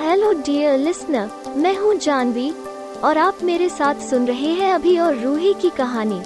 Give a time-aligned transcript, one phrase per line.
[0.00, 2.50] Hello dear listener मैं हूँ जानवी,
[3.04, 6.20] और आप मेरे साथ सुन रहे हैं अभी और रूही की कहानी।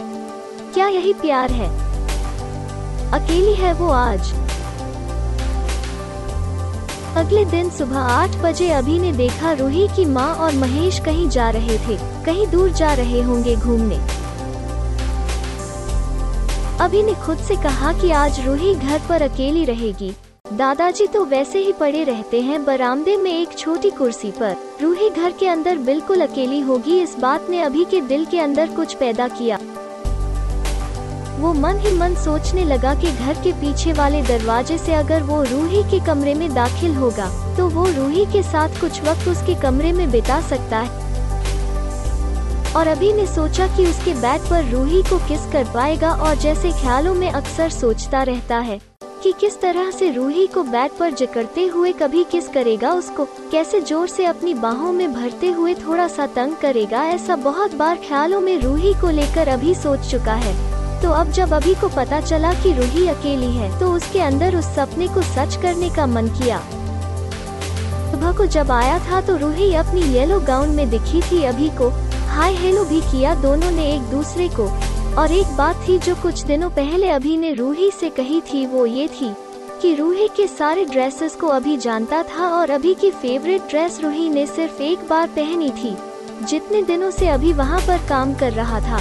[0.75, 1.69] क्या यही प्यार है?
[3.13, 4.33] अकेली है वो आज।
[7.17, 11.49] अगले दिन सुबह आठ बजे अभी ने देखा रूही की माँ और महेश कहीं जा
[11.51, 13.97] रहे थे, कहीं दूर जा रहे होंगे घूमने।
[16.85, 20.15] अभी ने खुद से कहा कि आज रूही घर पर अकेली रहेगी।
[20.53, 25.33] दादाजी तो वैसे ही पड़े रहते हैं बरामदे में एक छोटी कुर्सी पर। रूही घर
[25.33, 29.29] के अंदर बिल्कुल अकेली होगी, इस बात ने अभी के दिल के अंदर कुछ पैदा
[29.29, 29.59] किया।
[31.39, 35.43] वो मन ही मन सोचने लगा कि घर के पीछे वाले दरवाजे से अगर वो
[35.43, 39.93] रूही के कमरे में दाखिल होगा तो वो रूही के साथ कुछ वक्त उसके कमरे
[39.93, 41.01] में बिता सकता है।
[42.73, 46.73] और अभी ने सोचा कि उसके बेड पर रूही को किस कर पाएगा और जैसे
[46.73, 48.81] ख्यालों में अक्सर सोचता रहता है।
[49.23, 53.81] कि किस तरह से रूही को बैट पर जकड़ते हुए कभी किस करेगा उसको, कैसे
[53.81, 58.41] ज़ोर से अपनी बाहों में भरते हुए थोड़ा सा तंग करेगा, ऐसा बहुत बार ख्यालों
[58.41, 60.55] में रूही को लेकर अभी सोच चुका है।
[61.03, 64.75] तो अब जब अभी को पता चला कि रूही अकेली है तो उसके अंदर उस
[64.77, 66.59] सपने को सच करने का मन किया।
[68.13, 71.89] सुबह को जब आया था तो रूही अपनी येलो गाउन में दिखी थी अभी को,
[72.29, 74.69] हाय हेलो भी किया दोनों ने एक दूसरे को।
[75.19, 78.85] और एक बात थी जो कुछ दिनों पहले अभी ने रूही से कही थी, वो
[78.87, 79.35] ये थी
[79.83, 84.29] कि रूही के सारे ड्रेसेस को अभी जानता था और अभी की फेवरेट ड्रेस रूही
[84.29, 85.97] ने सिर्फ़ एक बार पहनी थी,
[86.47, 89.01] जितने दिनों से अभी वहाँ पर काम कर रहा था।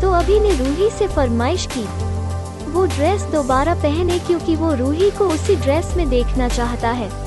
[0.00, 1.84] तो अभी ने रूही से फरमाइश की,
[2.72, 7.23] वो ड्रेस दोबारा पहने क्योंकि वो रूही को उसी ड्रेस में देखना चाहता है।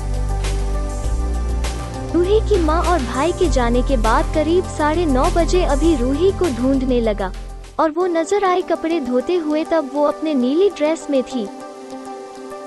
[2.18, 6.30] रूही की माँ और भाई के जाने के बाद करीब साढ़े नौ बजे अभी रूही
[6.38, 7.30] को ढूँढने लगा।
[7.78, 11.46] और वो नज़र आए कपड़े धोते हुए तब वो अपने नीली ड्रेस में थी।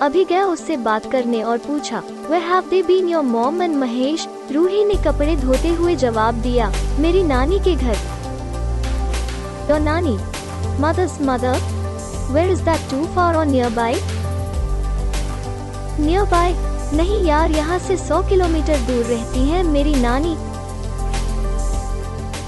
[0.02, 4.28] अभी गया उससे बात करने और पूछा where have they been your mom and Mahesh
[4.52, 7.98] Roohi ने कपड़े धोते हुए जवाब दिया, मेरी नानी के घर.
[9.70, 10.18] Your nani?
[10.82, 11.60] Mothers mother
[12.34, 14.02] where is that too far और नियर बाय
[16.00, 16.54] नियर बाय
[16.94, 20.36] नहीं यार, यहाँ से सौ किलोमीटर दूर रहती है मेरी नानी।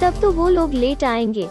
[0.02, 1.50] तब तो वो लोग लेट आएँगे।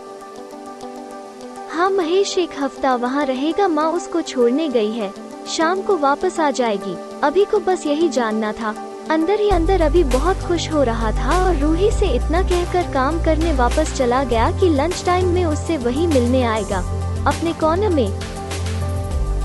[1.71, 5.13] हाँ महेश एक हफ़्ता वहाँ रहेगा, माँ उसको छोड़ने गई है।
[5.49, 8.75] शाम को वापस आ जाएगी। अभी को बस यही जानना था।
[9.11, 13.23] अंदर ही अंदर अभी बहुत खुश हो रहा था और रूही से इतना कहकर काम
[13.25, 16.79] करने वापस चला गया कि लंच टाइम में उससे वही मिलने आएगा।
[17.27, 18.09] अपने कॉर्नर में।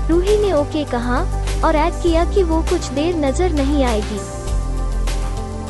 [0.08, 4.18] रूही ने ओके कहा और ऐड किया कि वो कुछ देर नज़र नहीं आएगी,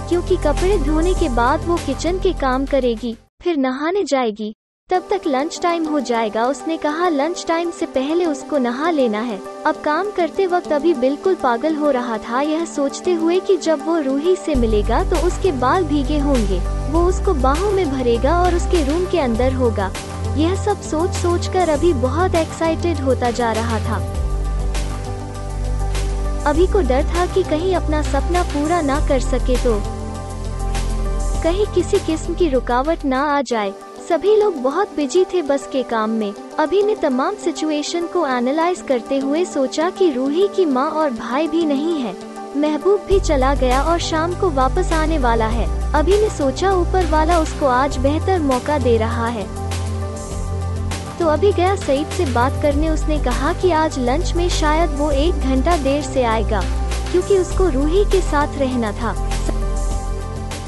[0.09, 4.55] क्योंकि कपड़े धोने के बाद वो किचन के काम करेगी, फिर नहाने जाएगी।
[4.91, 9.21] तब तक लंच टाइम हो जाएगा। उसने कहा लंच टाइम से पहले उसको नहा लेना
[9.21, 13.57] है। अब काम करते वक्त अभी बिल्कुल पागल हो रहा था। यह सोचते हुए कि
[13.59, 16.61] जब वो रूही से मिलेगा तो उसके बाल भीगे होंगे।
[16.91, 19.91] वो उसको बाहों में भरेगा और उसके रूम के अंदर होगा।
[20.37, 23.99] यह सब सोच सोच कर अभी बहुत एक्साइटेड होता जा रहा था।
[26.49, 29.81] अभी को डर था कि कहीं अपना सपना पूरा ना कर सके तो।
[31.43, 33.73] कहीं किसी किस्म की रुकावट ना आ जाए।
[34.09, 38.83] सभी लोग बहुत बिज़ी थे बस के काम में। अभी ने तमाम सिचुएशन को एनालाइज
[38.89, 42.17] करते हुए सोचा कि रूही की माँ और भाई भी नहीं है।
[42.57, 47.07] महबूब भी चला गया और शाम को वापस आने वाला है। अभी ने सोचा ऊपर
[47.07, 49.68] वाला उसको आज बेहतर मौका दे रहा है।
[51.19, 55.11] तो अभी गया सईद से बात करने, उसने कहा कि आज लंच में शायद वो
[55.13, 56.61] एक घंटा देर से आएगा,
[57.11, 59.15] क्योंकि उसको रूही के साथ रहना था।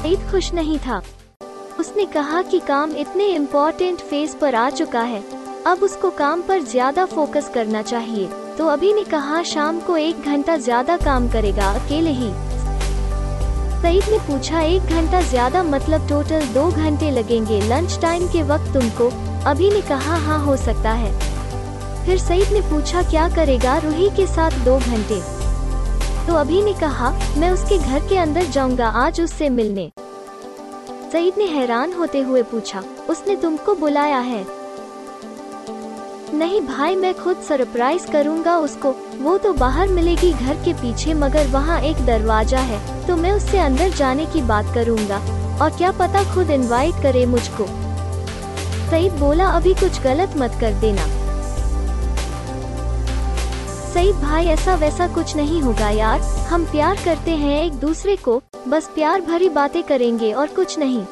[0.03, 1.01] सईद खुश नहीं था।
[1.79, 5.23] उसने कहा कि काम इतने इम्पोर्टेंट फ़ेज़ पर आ चुका है,
[5.67, 10.21] अब उसको काम पर ज़्यादा फोकस करना चाहिए। तो अभी ने कहा, शाम को एक
[10.23, 12.31] घंटा ज़्यादा काम करेगा, अकेले ही।
[13.81, 17.61] सईद ने पूछा, एक घंटा ज़्यादा मतलब टोटल दो घंटे लगेंगे?
[17.61, 19.09] लंच टाइम के वक्त तुमको
[19.47, 21.11] अभी ने कहा हाँ हो सकता है।
[22.05, 23.77] फिर सईद ने पूछा, क्या करेगा?
[23.77, 25.19] रूही के साथ दो घंटे।
[26.27, 29.91] तो अभी ने कहा, मैं उसके घर के अंदर जाऊँगा, आज उससे मिलने।
[31.11, 34.45] सईद ने हैरान होते हुए पूछा, उसने तुमको बुलाया है?
[36.33, 41.47] नहीं भाई, मैं खुद सरप्राइज़ करूँगा उसको। वो तो बाहर मिलेगी घर के पीछे, मगर
[41.47, 45.17] वहाँ एक दरवाज़ा है तो मैं उससे अंदर जाने की बात करूँगा।
[45.61, 47.65] और क्या पता खुद इनवाइट करे मुझको।
[48.91, 51.05] सईद बोला, अभी कुछ गलत मत कर देना।
[53.93, 58.41] सईद भाई, ऐसा वैसा कुछ नहीं होगा यार। हम प्यार करते हैं एक दूसरे को,
[58.67, 61.03] बस प्यार भरी बातें करेंगे और कुछ नहीं।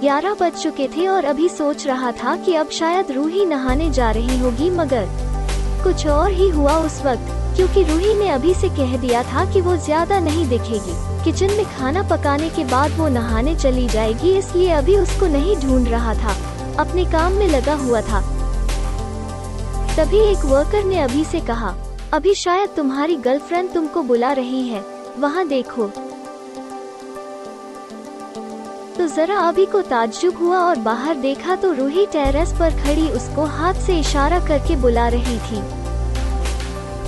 [0.00, 4.10] ग्यारह बज चुके थे और अभी सोच रहा था कि अब शायद रूही नहाने जा
[4.10, 5.08] रही होगी, मगर
[5.84, 9.60] कुछ और ही हुआ उस वक्त। क्योंकि रूही ने अभी से कह दिया था कि
[9.60, 10.94] वो ज़्यादा नहीं दिखेगी।
[11.24, 15.88] किचन में खाना पकाने के बाद वो नहाने चली जाएगी, इसलिए अभी उसको नहीं ढूंढ
[15.88, 16.34] रहा था।
[16.78, 18.20] अपने काम में लगा हुआ था।
[19.96, 21.74] तभी एक वर्कर ने अभी से कहा,
[22.12, 24.84] अभी शायद तुम्हारी गर्लफ्रेंड तुमको बुला रही है।
[25.18, 25.86] वहाँ देखो।
[28.96, 33.44] तो जरा अभी को ताज्जुब हुआ और बाहर देखा तो रूही टेरेस पर खड़ी उसको
[33.56, 35.62] हाथ से इशारा करके बुला रही थी।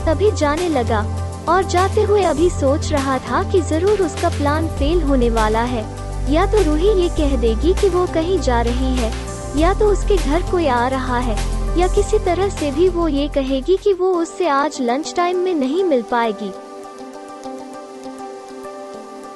[0.08, 1.00] तभी जाने लगा
[1.48, 5.82] और जाते हुए अभी सोच रहा था कि ज़रूर उसका प्लान फेल होने वाला है।
[6.32, 9.12] या तो रूही ये कह देगी कि वो कहीं जा रही है,
[9.56, 11.36] या तो उसके घर कोई आ रहा है,
[11.78, 15.54] या किसी तरह से भी वो ये कहेगी कि वो उससे आज लंच टाइम में
[15.54, 16.50] नहीं मिल पाएगी।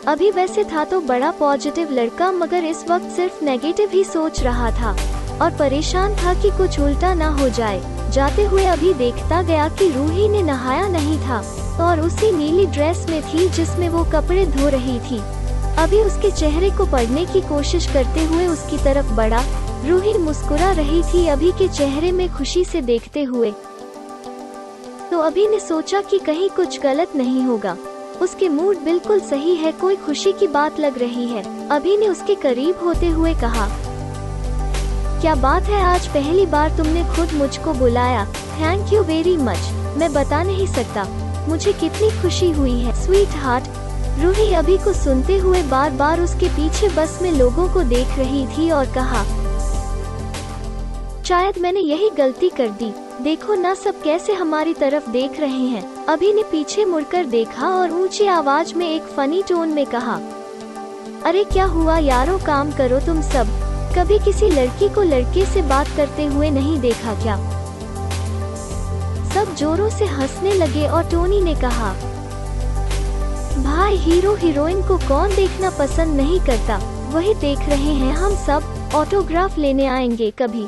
[0.06, 4.70] अभी वैसे था तो बड़ा पॉजिटिव लड़का, मगर इस वक्त सिर्फ़ नेगेटिव ही सोच रहा
[4.70, 4.96] था
[5.42, 7.80] और परेशान था कि कुछ उल्टा ना हो जाए।
[8.12, 11.38] जाते हुए अभी देखता गया कि रूही ने नहाया नहीं था
[11.80, 15.20] और उसी नीली ड्रेस में थी जिसमें वो कपड़े धो रही थी।
[15.78, 19.42] अभी उसके चेहरे को पढ़ने की कोशिश करते हुए उसकी तरफ़ बढ़ा।
[19.86, 23.50] रूही मुस्कुरा रही थी अभी के चेहरे में खुशी से देखते हुए।
[25.10, 27.76] तो अभी ने सोचा कि कहीं कुछ गलत नहीं होगा।
[28.20, 32.34] उसके मूड बिल्कुल सही है, कोई खुशी की बात लग रही है। अभी ने उसके
[32.34, 33.66] करीब होते हुए कहा
[35.22, 35.80] क्या बात है?
[35.84, 41.04] आज पहली बार तुमने खुद मुझको बुलाया। थैंक यू वेरी मच मैं बता नहीं सकता।
[41.48, 43.64] मुझे कितनी खुशी हुई है। स्वीट हार्ट
[44.22, 48.46] रूही अभी को सुनते हुए बार बार उसके पीछे बस में लोगों को देख रही
[48.48, 49.22] थी और कहा,
[51.24, 52.92] शायद मैंने यही गलती कर दी।
[53.22, 57.92] देखो ना सब कैसे हमारी तरफ़ देख रहे हैं। अभी ने पीछे मुड़कर देखा और
[57.92, 60.20] ऊँची आवाज़ में एक फनी टोन में कहा,
[61.24, 61.98] अरे क्या हुआ?
[61.98, 63.60] यारो, काम करो तुम सब।
[63.96, 67.36] कभी किसी लड़की को लड़के से बात करते हुए नहीं देखा क्या?
[69.34, 71.92] सब जोरों से हंसने लगे और टोनी ने कहा,
[73.62, 76.76] भाई हीरो हीरोइन को कौन देखना पसंद नहीं करता?
[77.12, 80.66] वही देख रहे हैं हम सब, ऑटोग्राफ लेने आएँगे कभी।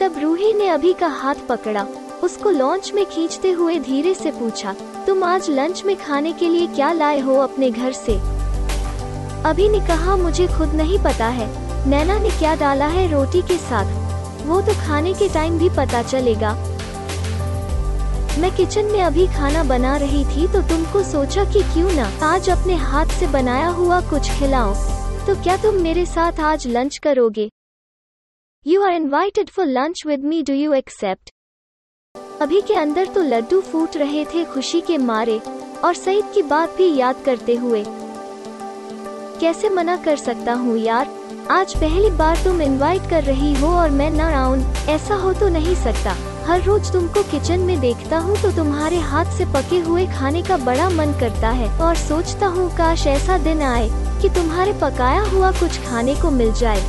[0.00, 1.86] तब रूही ने अभी का हाथ पकड़ा,
[2.22, 4.74] उसको लॉन्च में खींचते हुए धीरे से पूछा,
[5.06, 8.20] तुम आज लंच में खाने के लिए क्या लाए हो अपने घर से?
[9.44, 13.56] अभी ने कहा, मुझे खुद नहीं पता है। नैना ने क्या डाला है रोटी के
[13.58, 13.92] साथ?
[14.46, 16.52] वो तो खाने के टाइम भी पता चलेगा।
[18.40, 22.48] मैं किचन में अभी खाना बना रही थी तो तुमको सोचा कि क्यों ना आज
[22.50, 24.74] अपने हाथ से बनाया हुआ कुछ खिलाओ
[25.26, 27.48] तो क्या तुम मेरे साथ आज लंच करोगे?
[28.66, 31.30] You are invited for lunch with me do you accept
[32.42, 35.38] अभी के अंदर तो लड्डू फूट रहे थे खुशी के मारे,
[35.84, 37.84] और सईद की बात भी याद करते हुए।
[39.40, 41.08] कैसे मना कर सकता हूँ यार?
[41.50, 44.58] आज पहली बार तुम इनवाइट कर रही हो और मैं न आऊँ,
[44.88, 46.10] ऐसा हो तो नहीं सकता।
[46.46, 50.56] हर रोज तुमको किचन में देखता हूँ तो तुम्हारे हाथ से पके हुए खाने का
[50.58, 53.88] बड़ा मन करता है और सोचता हूँ, काश ऐसा दिन आए
[54.22, 56.82] कि तुम्हारे पकाया हुआ कुछ खाने को मिल जाए।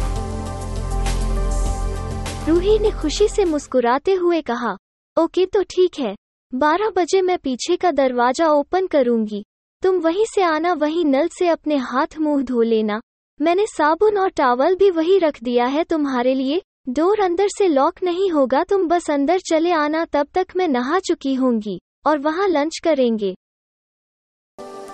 [2.48, 4.76] रूही ने खुशी से मुस्कुराते हुए कहा,
[5.18, 6.16] ओके तो ठीक है।
[6.54, 9.44] बारह बजे मैं पीछे का दरवाज़ा ओपन करूँगी।
[9.84, 13.00] तुम वहीं से आना, वहीं नल से अपने हाथ मुँह धो लेना।
[13.40, 17.96] मैंने साबुन और टावल भी वही रख दिया है तुम्हारे लिए। डोर अंदर से लॉक
[18.04, 22.48] नहीं होगा, तुम बस अंदर चले आना, तब तक मैं नहा चुकी होंगी, और वहाँ
[22.48, 23.34] लंच करेंगे।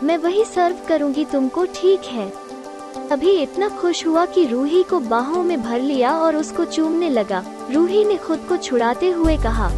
[0.04, 2.30] मैं वही सर्व करूँगी तुमको, ठीक है।
[3.12, 7.44] अभी इतना खुश हुआ कि रूही को बाहों में भर लिया और उसको चूमने लगा।
[7.72, 9.70] रूही ने खुद को छुड़ाते हुए कहा,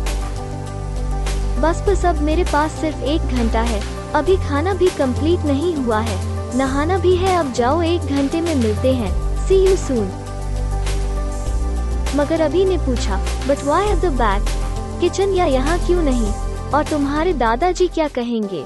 [1.62, 3.82] बस बस, अब मेरे पास सिर्फ़ एक घंटा है।
[4.14, 8.56] अभी खाना भी कंप्लीट नहीं हुआ है। नहाना भी है, अब जाओ, एक घंटे में
[8.56, 10.08] मिलते हैं। सी यू सून
[12.16, 13.18] मगर अभी ने पूछा
[13.48, 14.50] but why at the back
[15.02, 16.32] kitchen या यहाँ क्यों नहीं?
[16.72, 18.64] और तुम्हारे दादाजी क्या कहेंगे?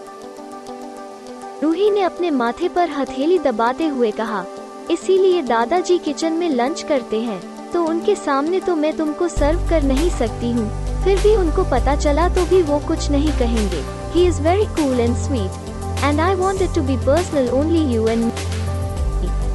[1.64, 4.44] रूही ने अपने माथे पर हथेली दबाते हुए कहा,
[4.92, 7.40] इसीलिए दादाजी किचन में लंच करते हैं
[7.72, 10.70] तो उनके सामने तो मैं तुमको सर्व कर नहीं सकती हूँ।
[11.04, 15.00] फिर भी उनको पता चला तो भी वो कुछ नहीं कहेंगे। He is very cool
[15.00, 15.67] and sweet
[16.04, 18.32] and I want to be personal only you and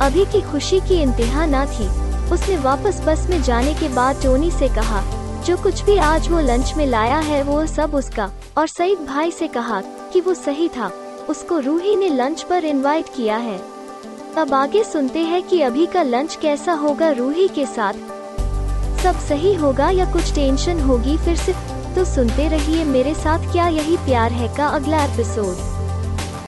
[0.02, 1.86] Abhi की खुशी की इंतहा न थी।
[2.30, 5.02] उसने वापस बस में जाने के बाद टोनी से कहा,
[5.44, 9.30] जो कुछ भी आज वो लंच में लाया है वो सब उसका। और सईद भाई
[9.30, 10.90] से कहा कि वो सही था।
[11.28, 13.60] उसको रूही ने लंच पर इनवाइट किया है।
[14.38, 17.92] अब आगे सुनते हैं कि अभी का लंच कैसा होगा रूही के साथ।
[19.02, 21.52] सब सही होगा या कुछ टेंशन होगी फिर से?
[21.94, 25.71] तो सुनते रहिए मेरे साथ क्या यही प्यार है का अगला एपिसोड